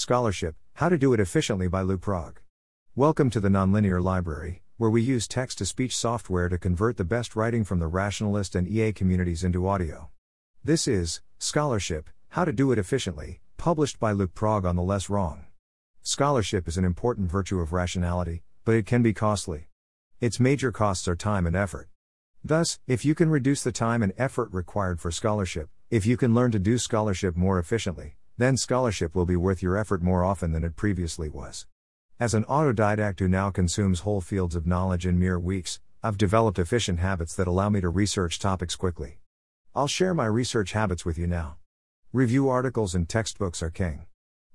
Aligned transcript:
Scholarship 0.00 0.56
How 0.76 0.88
to 0.88 0.96
Do 0.96 1.12
It 1.12 1.20
Efficiently 1.20 1.68
by 1.68 1.82
Luke 1.82 2.00
Prog. 2.00 2.40
Welcome 2.96 3.28
to 3.28 3.38
the 3.38 3.50
Nonlinear 3.50 4.02
Library, 4.02 4.62
where 4.78 4.88
we 4.88 5.02
use 5.02 5.28
text 5.28 5.58
to 5.58 5.66
speech 5.66 5.94
software 5.94 6.48
to 6.48 6.56
convert 6.56 6.96
the 6.96 7.04
best 7.04 7.36
writing 7.36 7.64
from 7.64 7.80
the 7.80 7.86
rationalist 7.86 8.54
and 8.54 8.66
EA 8.66 8.94
communities 8.94 9.44
into 9.44 9.68
audio. 9.68 10.08
This 10.64 10.88
is 10.88 11.20
Scholarship 11.38 12.08
How 12.30 12.46
to 12.46 12.52
Do 12.52 12.72
It 12.72 12.78
Efficiently, 12.78 13.42
published 13.58 14.00
by 14.00 14.12
Luke 14.12 14.34
Prog 14.34 14.64
on 14.64 14.74
the 14.74 14.82
Less 14.82 15.10
Wrong. 15.10 15.44
Scholarship 16.00 16.66
is 16.66 16.78
an 16.78 16.86
important 16.86 17.30
virtue 17.30 17.60
of 17.60 17.74
rationality, 17.74 18.42
but 18.64 18.74
it 18.74 18.86
can 18.86 19.02
be 19.02 19.12
costly. 19.12 19.68
Its 20.18 20.40
major 20.40 20.72
costs 20.72 21.08
are 21.08 21.14
time 21.14 21.46
and 21.46 21.54
effort. 21.54 21.90
Thus, 22.42 22.78
if 22.86 23.04
you 23.04 23.14
can 23.14 23.28
reduce 23.28 23.62
the 23.62 23.70
time 23.70 24.02
and 24.02 24.14
effort 24.16 24.48
required 24.50 24.98
for 24.98 25.10
scholarship, 25.10 25.68
if 25.90 26.06
you 26.06 26.16
can 26.16 26.34
learn 26.34 26.52
to 26.52 26.58
do 26.58 26.78
scholarship 26.78 27.36
more 27.36 27.58
efficiently, 27.58 28.16
then 28.40 28.56
scholarship 28.56 29.14
will 29.14 29.26
be 29.26 29.36
worth 29.36 29.62
your 29.62 29.76
effort 29.76 30.02
more 30.02 30.24
often 30.24 30.52
than 30.52 30.64
it 30.64 30.76
previously 30.76 31.28
was. 31.28 31.66
As 32.18 32.34
an 32.34 32.44
autodidact 32.44 33.18
who 33.18 33.28
now 33.28 33.50
consumes 33.50 34.00
whole 34.00 34.20
fields 34.20 34.54
of 34.54 34.66
knowledge 34.66 35.06
in 35.06 35.18
mere 35.18 35.38
weeks, 35.38 35.80
I've 36.02 36.16
developed 36.16 36.58
efficient 36.58 36.98
habits 36.98 37.34
that 37.36 37.46
allow 37.46 37.68
me 37.68 37.80
to 37.80 37.88
research 37.88 38.38
topics 38.38 38.76
quickly. 38.76 39.18
I'll 39.74 39.86
share 39.86 40.14
my 40.14 40.26
research 40.26 40.72
habits 40.72 41.04
with 41.04 41.18
you 41.18 41.26
now. 41.26 41.58
Review 42.12 42.48
articles 42.48 42.94
and 42.94 43.08
textbooks 43.08 43.62
are 43.62 43.70
king. 43.70 44.06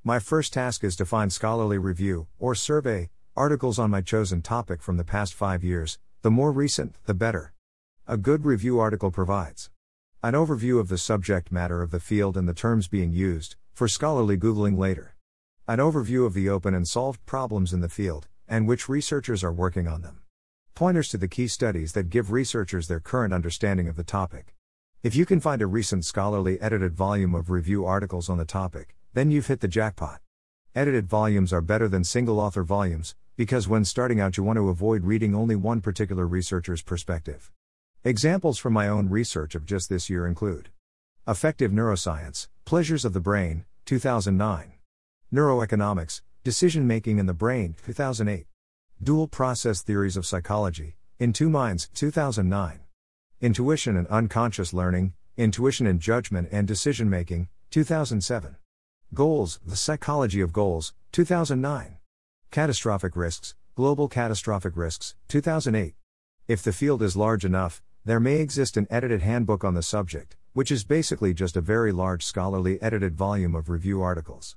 My 0.04 0.20
first 0.20 0.54
task 0.54 0.84
is 0.84 0.96
to 0.98 1.06
find 1.06 1.32
scholarly 1.32 1.78
review, 1.78 2.28
or 2.38 2.54
survey, 2.54 3.10
articles 3.36 3.80
on 3.80 3.92
my 3.92 4.02
chosen 4.02 4.42
topic 4.42 4.82
from 4.82 4.98
the 4.98 5.04
past 5.04 5.34
five 5.34 5.64
years, 5.64 6.00
the 6.22 6.32
more 6.32 6.52
recent, 6.52 6.96
the 7.06 7.14
better. 7.14 7.54
A 8.08 8.18
good 8.18 8.46
review 8.46 8.80
article 8.80 9.12
provides 9.12 9.70
an 10.24 10.34
overview 10.34 10.80
of 10.80 10.88
the 10.88 10.98
subject 10.98 11.52
matter 11.52 11.82
of 11.82 11.92
the 11.92 12.00
field 12.00 12.36
and 12.36 12.50
the 12.50 12.54
terms 12.54 12.88
being 12.88 13.12
used, 13.12 13.56
for 13.76 13.90
scholarly 13.90 14.38
Googling 14.38 14.78
later. 14.78 15.16
An 15.68 15.80
overview 15.80 16.26
of 16.26 16.34
the 16.34 16.48
open 16.48 16.74
and 16.74 16.88
solved 16.88 17.26
problems 17.26 17.74
in 17.74 17.82
the 17.82 17.90
field, 17.90 18.30
and 18.48 18.70
which 18.70 18.88
researchers 18.88 19.44
are 19.44 19.52
working 19.52 19.86
on 19.86 20.02
them. 20.02 20.22
Pointers 20.76 21.10
to 21.10 21.18
the 21.18 21.28
key 21.28 21.50
studies 21.50 21.92
that 21.92 22.10
give 22.10 22.32
researchers 22.32 22.88
their 22.88 23.02
current 23.02 23.34
understanding 23.34 23.90
of 23.90 23.98
the 23.98 24.04
topic. 24.06 24.56
If 25.04 25.14
you 25.14 25.26
can 25.26 25.42
find 25.42 25.62
a 25.62 25.68
recent 25.68 26.06
scholarly 26.06 26.60
edited 26.62 26.96
volume 26.96 27.36
of 27.36 27.50
review 27.50 27.86
articles 27.86 28.30
on 28.30 28.38
the 28.38 28.46
topic, 28.46 28.96
then 29.14 29.30
you've 29.30 29.48
hit 29.48 29.60
the 29.60 29.68
jackpot. 29.68 30.22
Edited 30.74 31.08
volumes 31.08 31.52
are 31.52 31.60
better 31.60 31.90
than 31.90 32.06
single 32.06 32.40
author 32.40 32.64
volumes, 32.64 33.14
because 33.36 33.68
when 33.68 33.84
starting 33.84 34.22
out, 34.22 34.38
you 34.38 34.44
want 34.44 34.56
to 34.56 34.70
avoid 34.70 35.04
reading 35.04 35.36
only 35.36 35.58
one 35.58 35.82
particular 35.82 36.26
researcher's 36.26 36.82
perspective. 36.82 37.52
Examples 38.06 38.58
from 38.58 38.72
my 38.72 38.88
own 38.88 39.10
research 39.10 39.54
of 39.54 39.66
just 39.66 39.90
this 39.90 40.10
year 40.10 40.26
include 40.26 40.70
Affective 41.28 41.72
Neuroscience, 41.72 42.50
Pleasures 42.66 43.04
of 43.04 43.14
the 43.14 43.20
Brain, 43.20 43.66
2009. 43.86 44.74
Neuroeconomics, 45.34 46.22
Decision 46.44 46.86
Making 46.86 47.18
in 47.18 47.26
the 47.26 47.34
Brain, 47.34 47.76
2008. 47.84 48.46
Dual 49.02 49.28
Process 49.28 49.82
Theories 49.82 50.18
of 50.18 50.28
Psychology, 50.28 50.98
In 51.18 51.34
Two 51.34 51.50
Minds, 51.50 51.90
2009. 51.96 52.80
Intuition 53.42 53.98
and 53.98 54.06
Unconscious 54.10 54.72
Learning, 54.72 55.14
Intuition 55.36 55.88
and 55.88 56.00
Judgment 56.00 56.48
and 56.52 56.68
Decision 56.68 57.10
Making, 57.10 57.50
2007. 57.72 58.58
Goals, 59.16 59.60
The 59.66 59.76
Psychology 59.76 60.42
of 60.42 60.54
Goals, 60.54 60.94
2009. 61.12 61.98
Catastrophic 62.52 63.16
Risks, 63.16 63.56
Global 63.74 64.08
Catastrophic 64.08 64.78
Risks, 64.78 65.16
2008. 65.30 65.96
If 66.48 66.62
the 66.62 66.72
field 66.72 67.02
is 67.02 67.18
large 67.18 67.44
enough, 67.44 67.82
there 68.06 68.20
may 68.20 68.36
exist 68.36 68.78
an 68.78 68.86
edited 68.92 69.24
handbook 69.24 69.64
on 69.64 69.74
the 69.74 69.82
subject, 69.82 70.38
which 70.54 70.70
is 70.70 70.84
basically 70.84 71.34
just 71.34 71.58
a 71.58 71.62
very 71.62 71.92
large 71.92 72.24
scholarly 72.24 72.80
edited 72.80 73.16
volume 73.16 73.56
of 73.56 73.68
review 73.68 74.00
articles. 74.04 74.56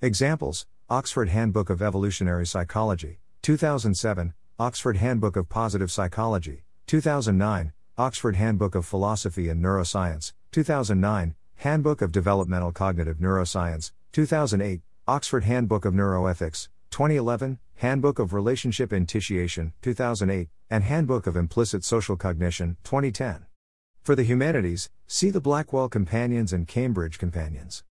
Examples 0.00 0.66
Oxford 0.88 1.28
Handbook 1.28 1.68
of 1.68 1.82
Evolutionary 1.82 2.46
Psychology, 2.46 3.18
2007, 3.42 4.32
Oxford 4.58 4.96
Handbook 4.96 5.36
of 5.36 5.46
Positive 5.50 5.90
Psychology, 5.90 6.64
2009, 6.86 7.74
Oxford 7.98 8.36
Handbook 8.36 8.74
of 8.74 8.86
Philosophy 8.86 9.50
and 9.50 9.62
Neuroscience, 9.62 10.32
2009, 10.52 11.34
Handbook 11.56 12.00
of 12.00 12.12
Developmental 12.12 12.72
Cognitive 12.72 13.18
Neuroscience, 13.18 13.92
2008, 14.12 14.80
Oxford 15.06 15.44
Handbook 15.44 15.84
of 15.84 15.92
Neuroethics, 15.92 16.68
2011, 16.90 17.58
Handbook 17.76 18.18
of 18.18 18.32
Relationship 18.32 18.92
Initiation, 18.92 19.72
2008, 19.82 20.48
and 20.70 20.84
Handbook 20.84 21.26
of 21.26 21.36
Implicit 21.36 21.84
Social 21.84 22.16
Cognition, 22.16 22.76
2010. 22.84 23.46
For 24.02 24.14
the 24.14 24.22
humanities, 24.22 24.88
see 25.06 25.30
the 25.30 25.40
Blackwell 25.40 25.88
Companions 25.88 26.52
and 26.52 26.66
Cambridge 26.66 27.18
Companions. 27.18 27.84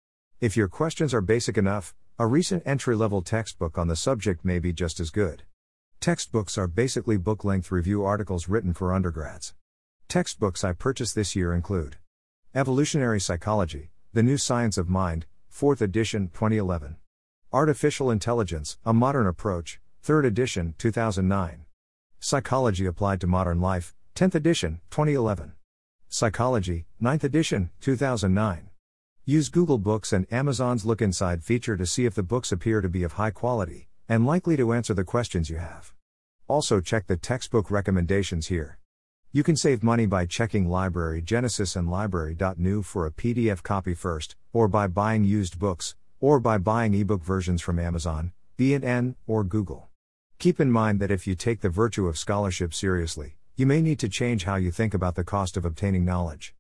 If 0.41 0.57
your 0.57 0.69
questions 0.69 1.15
are 1.15 1.21
basic 1.21 1.57
enough, 1.57 1.95
a 2.19 2.27
recent 2.27 2.63
entry 2.67 2.95
level 2.95 3.23
textbook 3.23 3.79
on 3.79 3.89
the 3.89 3.97
subject 3.97 4.45
may 4.45 4.59
be 4.59 4.73
just 4.73 5.01
as 5.01 5.11
good. 5.11 5.45
Textbooks 6.01 6.59
are 6.59 6.69
basically 6.69 7.17
book 7.17 7.45
length 7.45 7.71
review 7.71 8.05
articles 8.05 8.49
written 8.49 8.75
for 8.75 8.93
undergrads. 8.93 9.55
Textbooks 10.09 10.63
I 10.63 10.73
purchased 10.73 11.15
this 11.15 11.35
year 11.35 11.55
include 11.55 11.97
Evolutionary 12.55 13.21
Psychology, 13.21 13.91
The 14.13 14.23
New 14.23 14.37
Science 14.37 14.77
of 14.77 14.89
Mind, 14.89 15.27
4th 15.51 15.81
edition, 15.81 16.29
2011. 16.35 16.97
Artificial 17.55 18.11
Intelligence, 18.11 18.79
A 18.83 18.95
Modern 18.95 19.27
Approach, 19.27 19.79
3rd 20.03 20.25
edition, 20.25 20.75
2009. 20.79 21.67
Psychology 22.19 22.87
Applied 22.87 23.21
to 23.21 23.27
Modern 23.27 23.61
Life, 23.61 23.95
10th 24.15 24.35
edition, 24.35 24.81
2011. 24.89 25.53
Psychology, 26.09 26.87
9th 27.03 27.25
edition, 27.25 27.69
2009. 27.83 28.71
Use 29.27 29.51
Google 29.51 29.77
Books 29.77 30.15
and 30.15 30.27
Amazon's 30.33 30.87
Look 30.87 31.03
Inside 31.03 31.45
feature 31.45 31.77
to 31.77 31.85
see 31.85 32.07
if 32.07 32.15
the 32.15 32.23
books 32.23 32.53
appear 32.53 32.81
to 32.81 32.89
be 32.89 33.03
of 33.03 33.13
high 33.13 33.31
quality 33.31 33.87
and 34.09 34.25
likely 34.25 34.57
to 34.57 34.73
answer 34.73 34.95
the 34.95 35.05
questions 35.05 35.51
you 35.51 35.59
have. 35.59 35.93
Also, 36.49 36.81
check 36.81 37.07
the 37.07 37.19
textbook 37.19 37.71
recommendations 37.71 38.47
here. 38.47 38.79
You 39.31 39.43
can 39.43 39.57
save 39.57 39.83
money 39.83 40.07
by 40.07 40.25
checking 40.25 40.71
Library 40.71 41.21
Genesis 41.21 41.77
and 41.77 41.91
Library.nu 41.91 42.81
for 42.81 43.05
a 43.05 43.13
PDF 43.13 43.63
copy 43.63 43.93
first, 43.93 44.37
or 44.55 44.69
by 44.69 44.87
buying 44.87 45.25
used 45.25 45.59
books, 45.59 45.97
or 46.23 46.39
by 46.39 46.57
buying 46.57 46.95
ebook 46.95 47.25
versions 47.25 47.61
from 47.61 47.81
Amazon, 47.81 48.31
B&N, 48.57 49.17
or 49.27 49.43
Google. 49.43 49.89
Keep 50.39 50.61
in 50.61 50.71
mind 50.71 51.01
that 51.01 51.11
if 51.11 51.27
you 51.27 51.35
take 51.35 51.63
the 51.63 51.69
virtue 51.69 52.07
of 52.07 52.17
scholarship 52.17 52.73
seriously, 52.73 53.39
you 53.57 53.67
may 53.67 53.83
need 53.83 53.99
to 53.99 54.09
change 54.09 54.45
how 54.45 54.55
you 54.55 54.71
think 54.71 54.95
about 54.95 55.17
the 55.17 55.25
cost 55.25 55.57
of 55.57 55.65
obtaining 55.65 56.05
knowledge. 56.05 56.55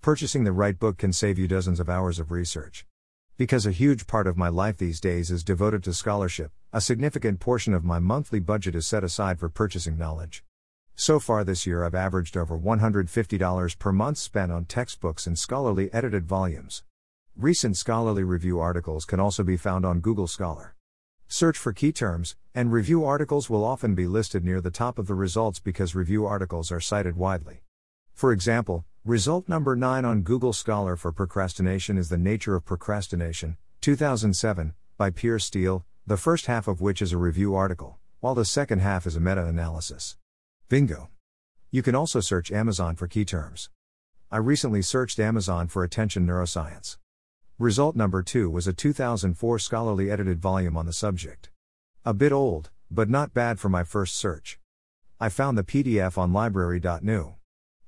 Purchasing 0.00 0.44
the 0.44 0.52
right 0.52 0.78
book 0.78 0.98
can 0.98 1.12
save 1.12 1.36
you 1.36 1.48
dozens 1.48 1.80
of 1.80 1.88
hours 1.88 2.20
of 2.20 2.30
research. 2.30 2.86
Because 3.36 3.66
a 3.66 3.72
huge 3.72 4.06
part 4.06 4.28
of 4.28 4.38
my 4.38 4.48
life 4.48 4.76
these 4.76 5.00
days 5.00 5.32
is 5.32 5.42
devoted 5.42 5.82
to 5.82 5.92
scholarship, 5.92 6.52
a 6.72 6.80
significant 6.80 7.40
portion 7.40 7.74
of 7.74 7.84
my 7.84 7.98
monthly 7.98 8.38
budget 8.38 8.76
is 8.76 8.86
set 8.86 9.02
aside 9.02 9.40
for 9.40 9.48
purchasing 9.48 9.98
knowledge. 9.98 10.44
So 10.94 11.18
far 11.18 11.42
this 11.42 11.66
year, 11.66 11.82
I've 11.82 11.94
averaged 11.96 12.36
over 12.36 12.56
$150 12.56 13.78
per 13.80 13.92
month 13.92 14.18
spent 14.18 14.52
on 14.52 14.64
textbooks 14.64 15.26
and 15.26 15.36
scholarly 15.36 15.92
edited 15.92 16.24
volumes. 16.24 16.84
Recent 17.40 17.76
scholarly 17.76 18.24
review 18.24 18.58
articles 18.58 19.04
can 19.04 19.20
also 19.20 19.44
be 19.44 19.56
found 19.56 19.86
on 19.86 20.00
Google 20.00 20.26
Scholar. 20.26 20.74
Search 21.28 21.56
for 21.56 21.72
key 21.72 21.92
terms, 21.92 22.34
and 22.52 22.72
review 22.72 23.04
articles 23.04 23.48
will 23.48 23.64
often 23.64 23.94
be 23.94 24.08
listed 24.08 24.44
near 24.44 24.60
the 24.60 24.72
top 24.72 24.98
of 24.98 25.06
the 25.06 25.14
results 25.14 25.60
because 25.60 25.94
review 25.94 26.26
articles 26.26 26.72
are 26.72 26.80
cited 26.80 27.16
widely. 27.16 27.62
For 28.12 28.32
example, 28.32 28.86
result 29.04 29.48
number 29.48 29.76
9 29.76 30.04
on 30.04 30.22
Google 30.22 30.52
Scholar 30.52 30.96
for 30.96 31.12
procrastination 31.12 31.96
is 31.96 32.08
The 32.08 32.18
Nature 32.18 32.56
of 32.56 32.64
Procrastination, 32.64 33.56
2007, 33.82 34.74
by 34.96 35.10
Piers 35.10 35.44
Steel, 35.44 35.84
the 36.04 36.16
first 36.16 36.46
half 36.46 36.66
of 36.66 36.80
which 36.80 37.00
is 37.00 37.12
a 37.12 37.18
review 37.18 37.54
article, 37.54 37.98
while 38.18 38.34
the 38.34 38.44
second 38.44 38.80
half 38.80 39.06
is 39.06 39.14
a 39.14 39.20
meta 39.20 39.46
analysis. 39.46 40.16
Bingo! 40.68 41.08
You 41.70 41.84
can 41.84 41.94
also 41.94 42.18
search 42.18 42.50
Amazon 42.50 42.96
for 42.96 43.06
key 43.06 43.24
terms. 43.24 43.70
I 44.28 44.38
recently 44.38 44.82
searched 44.82 45.20
Amazon 45.20 45.68
for 45.68 45.84
attention 45.84 46.26
neuroscience. 46.26 46.96
Result 47.60 47.96
number 47.96 48.22
2 48.22 48.48
was 48.48 48.68
a 48.68 48.72
2004 48.72 49.58
scholarly 49.58 50.12
edited 50.12 50.38
volume 50.38 50.76
on 50.76 50.86
the 50.86 50.92
subject. 50.92 51.50
A 52.04 52.14
bit 52.14 52.30
old, 52.30 52.70
but 52.88 53.10
not 53.10 53.34
bad 53.34 53.58
for 53.58 53.68
my 53.68 53.82
first 53.82 54.14
search. 54.14 54.60
I 55.18 55.28
found 55.28 55.58
the 55.58 55.64
PDF 55.64 56.16
on 56.16 56.32
library.nu. 56.32 57.34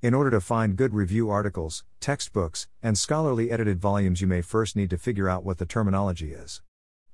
In 0.02 0.12
order 0.12 0.30
to 0.32 0.40
find 0.40 0.74
good 0.74 0.92
review 0.92 1.30
articles, 1.30 1.84
textbooks, 2.00 2.66
and 2.82 2.98
scholarly 2.98 3.52
edited 3.52 3.80
volumes, 3.80 4.20
you 4.20 4.26
may 4.26 4.42
first 4.42 4.74
need 4.74 4.90
to 4.90 4.98
figure 4.98 5.28
out 5.28 5.44
what 5.44 5.58
the 5.58 5.66
terminology 5.66 6.32
is. 6.32 6.62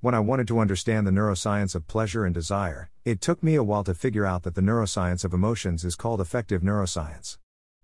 When 0.01 0.15
I 0.15 0.21
wanted 0.21 0.49
to 0.49 0.59
understand 0.59 1.07
the 1.07 1.11
neuroscience 1.11 1.75
of 1.75 1.87
pleasure 1.87 2.25
and 2.25 2.33
desire, 2.33 2.89
it 3.05 3.21
took 3.21 3.43
me 3.43 3.57
a 3.57 3.63
while 3.63 3.85
to 3.85 3.93
figure 3.93 4.25
out 4.25 4.45
that 4.45 4.55
the 4.55 4.63
neuroscience 4.63 5.27
of 5.27 5.35
emotions 5.35 5.85
is 5.85 5.95
called 5.95 6.23
affective 6.23 6.63
neuroscience. 6.63 7.37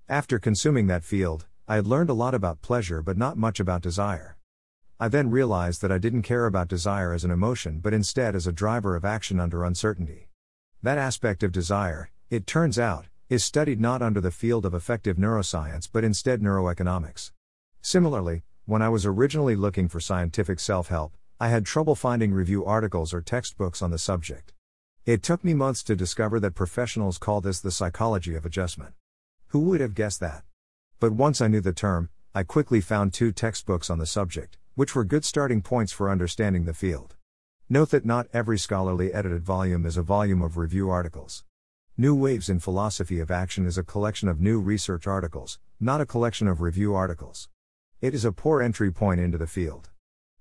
After 0.08 0.38
consuming 0.38 0.86
that 0.86 1.04
field, 1.04 1.44
I 1.68 1.74
had 1.74 1.86
learned 1.86 2.08
a 2.08 2.14
lot 2.14 2.32
about 2.32 2.62
pleasure 2.62 3.02
but 3.02 3.18
not 3.18 3.36
much 3.36 3.60
about 3.60 3.82
desire. 3.82 4.38
I 5.02 5.08
then 5.08 5.32
realized 5.32 5.82
that 5.82 5.90
I 5.90 5.98
didn't 5.98 6.22
care 6.22 6.46
about 6.46 6.68
desire 6.68 7.12
as 7.12 7.24
an 7.24 7.32
emotion 7.32 7.80
but 7.80 7.92
instead 7.92 8.36
as 8.36 8.46
a 8.46 8.52
driver 8.52 8.94
of 8.94 9.04
action 9.04 9.40
under 9.40 9.64
uncertainty. 9.64 10.28
That 10.80 10.96
aspect 10.96 11.42
of 11.42 11.50
desire, 11.50 12.12
it 12.30 12.46
turns 12.46 12.78
out, 12.78 13.06
is 13.28 13.42
studied 13.42 13.80
not 13.80 14.00
under 14.00 14.20
the 14.20 14.30
field 14.30 14.64
of 14.64 14.74
affective 14.74 15.16
neuroscience 15.16 15.88
but 15.92 16.04
instead 16.04 16.40
neuroeconomics. 16.40 17.32
Similarly, 17.80 18.44
when 18.64 18.80
I 18.80 18.90
was 18.90 19.04
originally 19.04 19.56
looking 19.56 19.88
for 19.88 19.98
scientific 19.98 20.60
self 20.60 20.86
help, 20.86 21.16
I 21.40 21.48
had 21.48 21.66
trouble 21.66 21.96
finding 21.96 22.32
review 22.32 22.64
articles 22.64 23.12
or 23.12 23.20
textbooks 23.20 23.82
on 23.82 23.90
the 23.90 23.98
subject. 23.98 24.52
It 25.04 25.24
took 25.24 25.42
me 25.42 25.52
months 25.52 25.82
to 25.82 25.96
discover 25.96 26.38
that 26.38 26.54
professionals 26.54 27.18
call 27.18 27.40
this 27.40 27.58
the 27.58 27.72
psychology 27.72 28.36
of 28.36 28.46
adjustment. 28.46 28.94
Who 29.48 29.62
would 29.62 29.80
have 29.80 29.96
guessed 29.96 30.20
that? 30.20 30.44
But 31.00 31.10
once 31.10 31.40
I 31.40 31.48
knew 31.48 31.60
the 31.60 31.72
term, 31.72 32.08
I 32.36 32.44
quickly 32.44 32.80
found 32.80 33.12
two 33.12 33.32
textbooks 33.32 33.90
on 33.90 33.98
the 33.98 34.06
subject, 34.06 34.58
which 34.74 34.94
were 34.94 35.04
good 35.04 35.24
starting 35.24 35.62
points 35.62 35.92
for 35.92 36.10
understanding 36.10 36.64
the 36.64 36.74
field. 36.74 37.16
Note 37.68 37.90
that 37.90 38.04
not 38.04 38.26
every 38.32 38.58
scholarly 38.58 39.12
edited 39.12 39.42
volume 39.42 39.86
is 39.86 39.96
a 39.96 40.02
volume 40.02 40.42
of 40.42 40.56
review 40.56 40.90
articles. 40.90 41.44
New 41.96 42.14
Waves 42.14 42.48
in 42.48 42.58
Philosophy 42.58 43.20
of 43.20 43.30
Action 43.30 43.66
is 43.66 43.76
a 43.76 43.82
collection 43.82 44.28
of 44.28 44.40
new 44.40 44.60
research 44.60 45.06
articles, 45.06 45.58
not 45.78 46.00
a 46.00 46.06
collection 46.06 46.48
of 46.48 46.60
review 46.60 46.94
articles. 46.94 47.48
It 48.00 48.14
is 48.14 48.24
a 48.24 48.32
poor 48.32 48.62
entry 48.62 48.90
point 48.90 49.20
into 49.20 49.38
the 49.38 49.46
field. 49.46 49.90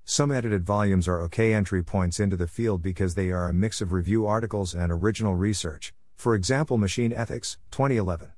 Some 0.03 0.31
edited 0.31 0.65
volumes 0.65 1.07
are 1.07 1.21
okay 1.21 1.53
entry 1.53 1.83
points 1.83 2.19
into 2.19 2.35
the 2.35 2.47
field 2.47 2.81
because 2.81 3.15
they 3.15 3.31
are 3.31 3.49
a 3.49 3.53
mix 3.53 3.81
of 3.81 3.91
review 3.91 4.25
articles 4.25 4.73
and 4.73 4.91
original 4.91 5.35
research, 5.35 5.93
for 6.15 6.35
example, 6.35 6.77
Machine 6.77 7.13
Ethics, 7.13 7.57
2011. 7.71 8.31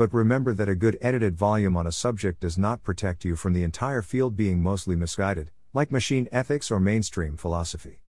But 0.00 0.14
remember 0.14 0.54
that 0.54 0.70
a 0.70 0.74
good 0.74 0.96
edited 1.02 1.36
volume 1.36 1.76
on 1.76 1.86
a 1.86 1.92
subject 1.92 2.40
does 2.40 2.56
not 2.56 2.82
protect 2.82 3.22
you 3.22 3.36
from 3.36 3.52
the 3.52 3.62
entire 3.62 4.00
field 4.00 4.34
being 4.34 4.62
mostly 4.62 4.96
misguided, 4.96 5.50
like 5.74 5.92
machine 5.92 6.26
ethics 6.32 6.70
or 6.70 6.80
mainstream 6.80 7.36
philosophy. 7.36 8.00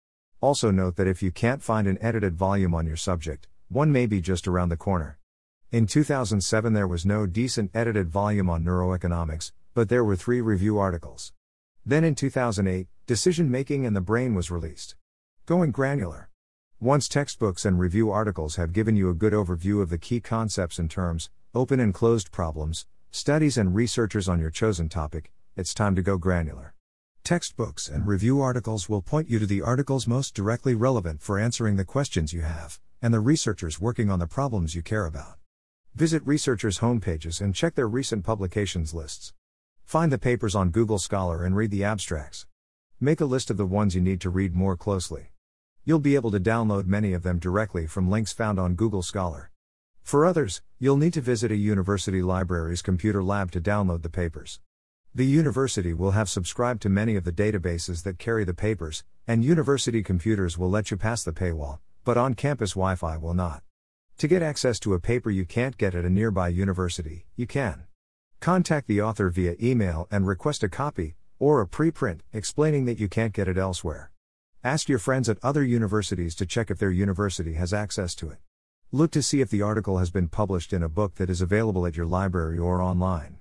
Also, 0.40 0.70
note 0.70 0.94
that 0.94 1.08
if 1.08 1.20
you 1.20 1.32
can't 1.32 1.64
find 1.64 1.88
an 1.88 1.98
edited 2.00 2.36
volume 2.36 2.76
on 2.76 2.86
your 2.86 2.96
subject, 2.96 3.48
one 3.68 3.90
may 3.90 4.06
be 4.06 4.20
just 4.20 4.46
around 4.46 4.68
the 4.68 4.76
corner. 4.76 5.18
In 5.72 5.88
2007, 5.88 6.74
there 6.74 6.86
was 6.86 7.04
no 7.04 7.26
decent 7.26 7.72
edited 7.74 8.08
volume 8.08 8.48
on 8.48 8.62
neuroeconomics, 8.62 9.50
but 9.74 9.88
there 9.88 10.04
were 10.04 10.14
three 10.14 10.40
review 10.40 10.78
articles. 10.78 11.32
Then 11.84 12.04
in 12.04 12.14
2008, 12.14 12.86
Decision 13.08 13.50
Making 13.50 13.84
and 13.84 13.96
the 13.96 14.00
Brain 14.00 14.36
was 14.36 14.48
released. 14.48 14.94
Going 15.44 15.72
granular. 15.72 16.30
Once 16.78 17.08
textbooks 17.08 17.64
and 17.64 17.80
review 17.80 18.12
articles 18.12 18.54
have 18.54 18.72
given 18.72 18.94
you 18.94 19.10
a 19.10 19.12
good 19.12 19.32
overview 19.32 19.82
of 19.82 19.90
the 19.90 19.98
key 19.98 20.20
concepts 20.20 20.78
and 20.78 20.88
terms, 20.88 21.30
open 21.52 21.80
and 21.80 21.92
closed 21.92 22.30
problems, 22.30 22.86
studies, 23.10 23.58
and 23.58 23.74
researchers 23.74 24.28
on 24.28 24.38
your 24.38 24.50
chosen 24.50 24.88
topic, 24.88 25.32
it's 25.56 25.74
time 25.74 25.96
to 25.96 26.02
go 26.02 26.16
granular. 26.16 26.74
Textbooks 27.24 27.88
and 27.88 28.06
review 28.06 28.40
articles 28.40 28.88
will 28.88 29.02
point 29.02 29.28
you 29.28 29.40
to 29.40 29.46
the 29.46 29.60
articles 29.60 30.06
most 30.06 30.32
directly 30.32 30.76
relevant 30.76 31.20
for 31.20 31.40
answering 31.40 31.74
the 31.74 31.84
questions 31.84 32.32
you 32.32 32.42
have, 32.42 32.78
and 33.02 33.12
the 33.12 33.18
researchers 33.18 33.80
working 33.80 34.10
on 34.10 34.20
the 34.20 34.28
problems 34.28 34.76
you 34.76 34.82
care 34.82 35.06
about. 35.06 35.38
Visit 35.92 36.22
researchers' 36.24 36.78
homepages 36.78 37.40
and 37.40 37.52
check 37.52 37.74
their 37.74 37.88
recent 37.88 38.24
publications 38.24 38.94
lists. 38.94 39.32
Find 39.84 40.12
the 40.12 40.18
papers 40.18 40.54
on 40.54 40.70
Google 40.70 41.00
Scholar 41.00 41.44
and 41.44 41.56
read 41.56 41.72
the 41.72 41.82
abstracts. 41.82 42.46
Make 43.00 43.20
a 43.20 43.24
list 43.24 43.50
of 43.50 43.56
the 43.56 43.66
ones 43.66 43.96
you 43.96 44.00
need 44.00 44.20
to 44.20 44.30
read 44.30 44.54
more 44.54 44.76
closely. 44.76 45.32
You'll 45.84 45.98
be 45.98 46.14
able 46.14 46.30
to 46.30 46.38
download 46.38 46.86
many 46.86 47.12
of 47.12 47.24
them 47.24 47.40
directly 47.40 47.88
from 47.88 48.08
links 48.08 48.32
found 48.32 48.60
on 48.60 48.76
Google 48.76 49.02
Scholar. 49.02 49.50
For 50.02 50.26
others, 50.26 50.62
you'll 50.78 50.96
need 50.96 51.14
to 51.14 51.20
visit 51.20 51.52
a 51.52 51.56
university 51.56 52.22
library's 52.22 52.82
computer 52.82 53.22
lab 53.22 53.50
to 53.52 53.60
download 53.60 54.02
the 54.02 54.08
papers. 54.08 54.60
The 55.14 55.26
university 55.26 55.92
will 55.92 56.12
have 56.12 56.28
subscribed 56.28 56.82
to 56.82 56.88
many 56.88 57.16
of 57.16 57.24
the 57.24 57.32
databases 57.32 58.02
that 58.04 58.18
carry 58.18 58.44
the 58.44 58.54
papers, 58.54 59.04
and 59.26 59.44
university 59.44 60.02
computers 60.02 60.56
will 60.56 60.70
let 60.70 60.90
you 60.90 60.96
pass 60.96 61.24
the 61.24 61.32
paywall, 61.32 61.78
but 62.04 62.16
on 62.16 62.34
campus 62.34 62.72
Wi 62.72 62.94
Fi 62.94 63.16
will 63.16 63.34
not. 63.34 63.62
To 64.18 64.28
get 64.28 64.42
access 64.42 64.78
to 64.80 64.94
a 64.94 65.00
paper 65.00 65.30
you 65.30 65.44
can't 65.44 65.78
get 65.78 65.94
at 65.94 66.04
a 66.04 66.10
nearby 66.10 66.48
university, 66.48 67.26
you 67.36 67.46
can. 67.46 67.84
Contact 68.40 68.86
the 68.86 69.00
author 69.00 69.30
via 69.30 69.54
email 69.62 70.06
and 70.10 70.26
request 70.26 70.62
a 70.62 70.68
copy, 70.68 71.14
or 71.38 71.60
a 71.60 71.66
preprint, 71.66 72.20
explaining 72.32 72.84
that 72.84 73.00
you 73.00 73.08
can't 73.08 73.32
get 73.32 73.48
it 73.48 73.56
elsewhere. 73.56 74.12
Ask 74.62 74.88
your 74.88 74.98
friends 74.98 75.28
at 75.28 75.38
other 75.42 75.64
universities 75.64 76.34
to 76.36 76.46
check 76.46 76.70
if 76.70 76.78
their 76.78 76.90
university 76.90 77.54
has 77.54 77.72
access 77.72 78.14
to 78.16 78.30
it. 78.30 78.38
Look 78.92 79.12
to 79.12 79.22
see 79.22 79.40
if 79.40 79.50
the 79.50 79.62
article 79.62 79.98
has 79.98 80.10
been 80.10 80.26
published 80.26 80.72
in 80.72 80.82
a 80.82 80.88
book 80.88 81.14
that 81.14 81.30
is 81.30 81.40
available 81.40 81.86
at 81.86 81.96
your 81.96 82.06
library 82.06 82.58
or 82.58 82.82
online. 82.82 83.38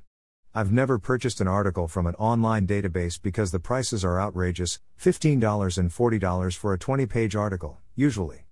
I've 0.54 0.72
never 0.72 1.00
purchased 1.00 1.42
an 1.42 1.48
article 1.48 1.88
from 1.88 2.06
an 2.06 2.14
online 2.16 2.68
database 2.68 3.20
because 3.20 3.50
the 3.50 3.60
prices 3.60 4.06
are 4.06 4.22
outrageous 4.22 4.80
$15 5.02 5.78
and 5.80 5.90
$40 5.90 6.56
for 6.56 6.72
a 6.72 6.78
20 6.78 7.08
page 7.08 7.36
article, 7.36 7.80
usually. 7.96 8.46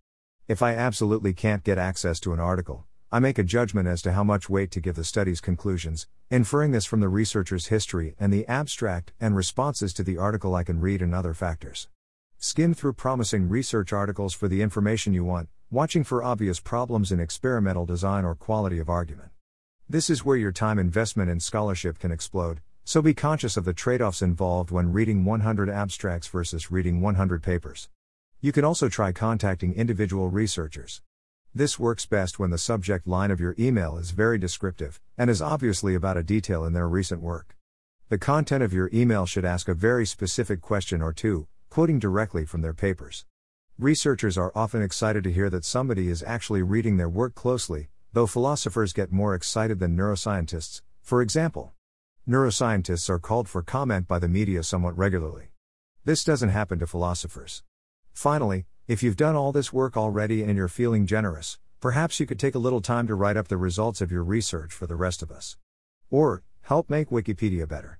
If 0.48 0.64
I 0.64 0.74
absolutely 0.74 1.34
can't 1.34 1.64
get 1.64 1.78
access 1.78 2.20
to 2.22 2.34
an 2.34 2.40
article, 2.40 2.88
I 3.12 3.20
make 3.20 3.38
a 3.38 3.44
judgment 3.44 3.88
as 3.88 4.02
to 4.02 4.14
how 4.14 4.24
much 4.24 4.50
weight 4.50 4.72
to 4.72 4.82
give 4.82 4.96
the 4.96 5.04
study's 5.04 5.40
conclusions, 5.40 6.08
inferring 6.32 6.72
this 6.72 6.86
from 6.86 7.02
the 7.02 7.10
researcher's 7.10 7.68
history 7.68 8.16
and 8.20 8.34
the 8.34 8.48
abstract 8.48 9.14
and 9.22 9.36
responses 9.36 9.94
to 9.94 10.04
the 10.04 10.18
article 10.18 10.56
I 10.56 10.64
can 10.64 10.82
read 10.82 11.04
and 11.04 11.14
other 11.14 11.36
factors. 11.36 11.90
Skim 12.40 12.76
through 12.76 12.94
promising 12.94 13.50
research 13.50 13.92
articles 13.92 14.32
for 14.32 14.48
the 14.48 14.62
information 14.62 15.12
you 15.12 15.26
want, 15.26 15.50
watching 15.72 16.04
for 16.04 16.24
obvious 16.24 16.60
problems 16.60 17.12
in 17.12 17.20
experimental 17.20 17.84
design 17.84 18.24
or 18.24 18.36
quality 18.36 18.78
of 18.78 18.90
argument. 18.90 19.30
This 19.90 20.08
is 20.08 20.24
where 20.24 20.38
your 20.38 20.52
time 20.52 20.78
investment 20.78 21.32
in 21.32 21.40
scholarship 21.40 21.98
can 21.98 22.12
explode, 22.12 22.62
so 22.84 23.02
be 23.02 23.16
conscious 23.16 23.58
of 23.58 23.66
the 23.66 23.74
trade 23.74 24.04
offs 24.04 24.22
involved 24.22 24.70
when 24.70 24.94
reading 24.94 25.26
100 25.26 25.68
abstracts 25.68 26.28
versus 26.28 26.70
reading 26.70 27.02
100 27.02 27.42
papers. 27.42 27.90
You 28.40 28.52
can 28.52 28.64
also 28.64 28.88
try 28.88 29.12
contacting 29.12 29.74
individual 29.74 30.30
researchers. 30.30 31.02
This 31.56 31.80
works 31.80 32.06
best 32.06 32.38
when 32.38 32.52
the 32.52 32.60
subject 32.60 33.08
line 33.08 33.32
of 33.32 33.40
your 33.40 33.56
email 33.58 33.98
is 33.98 34.12
very 34.12 34.38
descriptive 34.38 35.02
and 35.18 35.32
is 35.32 35.42
obviously 35.42 35.96
about 35.96 36.18
a 36.18 36.24
detail 36.24 36.66
in 36.66 36.74
their 36.74 36.88
recent 36.88 37.20
work. 37.20 37.58
The 38.10 38.20
content 38.20 38.62
of 38.62 38.74
your 38.74 38.92
email 38.94 39.26
should 39.26 39.44
ask 39.44 39.68
a 39.68 39.74
very 39.74 40.06
specific 40.06 40.62
question 40.62 41.02
or 41.02 41.14
two, 41.14 41.48
quoting 41.78 42.00
directly 42.00 42.44
from 42.44 42.62
their 42.64 42.74
papers. 42.74 43.24
Researchers 43.78 44.36
are 44.36 44.52
often 44.56 44.82
excited 44.82 45.24
to 45.24 45.32
hear 45.32 45.48
that 45.48 45.64
somebody 45.64 46.08
is 46.08 46.24
actually 46.24 46.64
reading 46.64 46.98
their 46.98 47.08
work 47.08 47.36
closely, 47.36 47.88
though 48.14 48.26
philosophers 48.26 48.94
get 48.94 49.12
more 49.12 49.36
excited 49.36 49.78
than 49.78 49.96
neuroscientists, 49.96 50.82
for 51.04 51.22
example. 51.22 51.74
Neuroscientists 52.28 53.12
are 53.12 53.20
called 53.20 53.48
for 53.48 53.62
comment 53.62 54.08
by 54.08 54.18
the 54.18 54.28
media 54.28 54.64
somewhat 54.64 54.98
regularly. 54.98 55.50
This 56.04 56.24
doesn't 56.24 56.50
happen 56.50 56.80
to 56.80 56.88
philosophers. 56.88 57.62
Finally, 58.12 58.66
if 58.88 59.04
you've 59.04 59.16
done 59.16 59.36
all 59.36 59.52
this 59.52 59.72
work 59.72 59.96
already 59.96 60.42
and 60.42 60.58
you're 60.58 60.68
feeling 60.68 61.06
generous, 61.06 61.60
perhaps 61.80 62.20
you 62.20 62.26
could 62.26 62.40
take 62.40 62.56
a 62.56 62.66
little 62.66 62.82
time 62.82 63.06
to 63.06 63.14
write 63.14 63.38
up 63.38 63.50
the 63.50 63.56
results 63.56 64.02
of 64.02 64.12
your 64.12 64.24
research 64.24 64.74
for 64.74 64.88
the 64.88 64.96
rest 64.96 65.22
of 65.22 65.30
us. 65.30 65.58
Or, 66.10 66.42
help 66.62 66.90
make 66.90 67.12
Wikipedia 67.12 67.68
better. 67.68 68.00